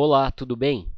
Olá, 0.00 0.30
tudo 0.30 0.54
bem? 0.54 0.88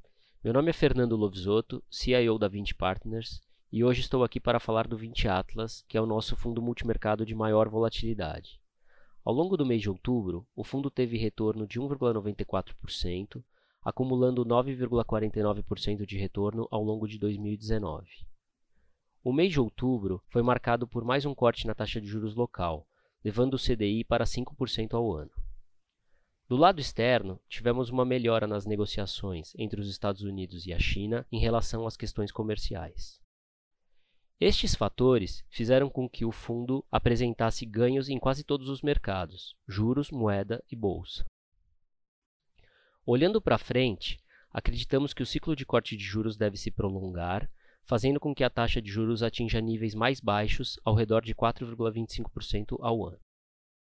Meu 0.45 0.53
nome 0.53 0.69
é 0.69 0.75
Fernando 0.75 1.17
Lovisotto, 1.17 1.83
CIO 1.91 2.39
da 2.39 2.49
20 2.49 2.75
Partners, 2.75 3.41
e 3.73 3.83
hoje 3.83 4.03
estou 4.03 4.23
aqui 4.23 4.39
para 4.39 4.61
falar 4.61 4.87
do 4.87 4.95
20 4.95 5.27
Atlas, 5.27 5.83
que 5.89 5.97
é 5.97 6.01
o 6.03 6.05
nosso 6.05 6.37
fundo 6.37 6.61
multimercado 6.61 7.25
de 7.25 7.35
maior 7.35 7.67
volatilidade. 7.67 8.61
Ao 9.25 9.33
longo 9.33 9.57
do 9.57 9.65
mês 9.65 9.81
de 9.81 9.89
outubro, 9.89 10.47
o 10.55 10.63
fundo 10.63 10.91
teve 10.91 11.17
retorno 11.17 11.67
de 11.67 11.81
1,94%, 11.81 13.43
acumulando 13.83 14.45
9,49% 14.45 16.05
de 16.05 16.19
retorno 16.19 16.69
ao 16.71 16.85
longo 16.85 17.09
de 17.09 17.19
2019. 17.19 18.07
O 19.25 19.33
mês 19.33 19.51
de 19.51 19.61
outubro 19.61 20.23
foi 20.29 20.43
marcado 20.43 20.87
por 20.87 21.07
mais 21.07 21.25
um 21.25 21.35
corte 21.35 21.67
na 21.67 21.75
taxa 21.75 22.03
de 22.03 22.07
juros 22.07 22.35
local, 22.35 22.87
levando 23.25 23.55
o 23.55 23.59
CDI 23.59 24.05
para 24.05 24.27
5% 24.27 24.93
ao 24.93 25.11
ano. 25.11 25.40
Do 26.51 26.57
lado 26.57 26.81
externo, 26.81 27.41
tivemos 27.49 27.91
uma 27.91 28.05
melhora 28.05 28.45
nas 28.45 28.67
negociações 28.67 29.53
entre 29.57 29.81
os 29.81 29.89
Estados 29.89 30.23
Unidos 30.23 30.67
e 30.67 30.73
a 30.73 30.81
China 30.81 31.25
em 31.31 31.39
relação 31.39 31.87
às 31.87 31.97
questões 31.97 32.33
comerciais. 32.33 33.21
Estes 34.41 34.75
fatores 34.75 35.45
fizeram 35.49 35.89
com 35.89 36.09
que 36.09 36.25
o 36.25 36.33
fundo 36.33 36.85
apresentasse 36.91 37.65
ganhos 37.65 38.09
em 38.09 38.19
quase 38.19 38.43
todos 38.43 38.69
os 38.69 38.83
mercados, 38.83 39.55
juros, 39.69 40.11
moeda 40.11 40.61
e 40.69 40.75
bolsa. 40.75 41.25
Olhando 43.07 43.41
para 43.41 43.57
frente, 43.57 44.21
acreditamos 44.53 45.15
que 45.15 45.23
o 45.23 45.27
ciclo 45.27 45.55
de 45.55 45.65
corte 45.65 45.97
de 45.97 46.03
juros 46.03 46.37
deve 46.37 46.57
se 46.57 46.73
prolongar, 46.73 47.49
fazendo 47.85 48.19
com 48.19 48.35
que 48.35 48.43
a 48.43 48.51
taxa 48.51 48.83
de 48.83 48.91
juros 48.91 49.23
atinja 49.23 49.61
níveis 49.61 49.95
mais 49.95 50.19
baixos, 50.19 50.81
ao 50.85 50.97
redor 50.97 51.23
de 51.23 51.33
4,25% 51.33 52.77
ao 52.81 53.07
ano. 53.07 53.21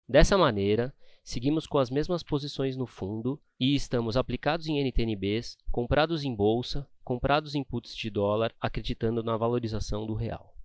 Dessa 0.08 0.36
maneira, 0.36 0.92
seguimos 1.26 1.66
com 1.66 1.78
as 1.78 1.90
mesmas 1.90 2.22
posições 2.22 2.76
no 2.76 2.86
fundo 2.86 3.42
e 3.58 3.74
estamos 3.74 4.16
aplicados 4.16 4.68
em 4.68 4.78
NTNBs, 4.78 5.58
comprados 5.72 6.22
em 6.22 6.32
bolsa, 6.32 6.88
comprados 7.02 7.56
em 7.56 7.64
puts 7.64 7.96
de 7.96 8.08
dólar, 8.08 8.54
acreditando 8.60 9.24
na 9.24 9.36
valorização 9.36 10.06
do 10.06 10.14
real. 10.14 10.56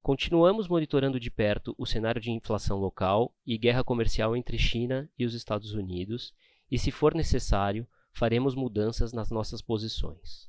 Continuamos 0.00 0.68
monitorando 0.68 1.20
de 1.20 1.30
perto 1.30 1.74
o 1.76 1.84
cenário 1.84 2.18
de 2.18 2.30
inflação 2.30 2.78
local 2.78 3.36
e 3.46 3.58
guerra 3.58 3.84
comercial 3.84 4.34
entre 4.34 4.56
China 4.56 5.06
e 5.18 5.26
os 5.26 5.34
Estados 5.34 5.74
Unidos, 5.74 6.32
e 6.70 6.78
se 6.78 6.90
for 6.90 7.14
necessário, 7.14 7.86
faremos 8.10 8.54
mudanças 8.54 9.12
nas 9.12 9.30
nossas 9.30 9.60
posições. 9.60 10.48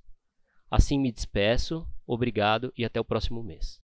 Assim 0.72 0.98
me 0.98 1.12
despeço, 1.12 1.86
obrigado 2.08 2.72
e 2.78 2.86
até 2.86 3.02
o 3.02 3.06
próximo 3.06 3.44
mês. 3.44 3.82